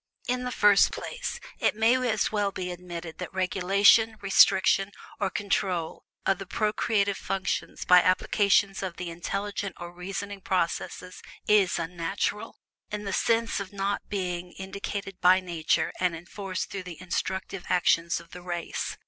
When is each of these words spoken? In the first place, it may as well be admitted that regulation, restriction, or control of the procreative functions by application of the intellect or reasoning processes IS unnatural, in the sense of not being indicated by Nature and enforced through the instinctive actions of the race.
In 0.27 0.45
the 0.45 0.51
first 0.51 0.91
place, 0.91 1.39
it 1.59 1.75
may 1.75 1.93
as 2.09 2.31
well 2.31 2.51
be 2.51 2.71
admitted 2.71 3.19
that 3.19 3.31
regulation, 3.35 4.15
restriction, 4.19 4.91
or 5.19 5.29
control 5.29 6.05
of 6.25 6.39
the 6.39 6.47
procreative 6.47 7.17
functions 7.19 7.85
by 7.85 8.01
application 8.01 8.73
of 8.81 8.97
the 8.97 9.11
intellect 9.11 9.63
or 9.79 9.93
reasoning 9.93 10.41
processes 10.41 11.21
IS 11.47 11.77
unnatural, 11.77 12.57
in 12.89 13.03
the 13.03 13.13
sense 13.13 13.59
of 13.59 13.71
not 13.71 14.01
being 14.09 14.53
indicated 14.53 15.19
by 15.21 15.39
Nature 15.39 15.93
and 15.99 16.15
enforced 16.15 16.71
through 16.71 16.81
the 16.81 16.99
instinctive 16.99 17.65
actions 17.69 18.19
of 18.19 18.31
the 18.31 18.41
race. 18.41 18.97